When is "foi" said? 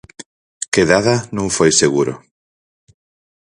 1.57-1.69